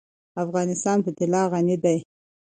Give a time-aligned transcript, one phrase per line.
[0.43, 1.97] افغانستان په طلا غني دی.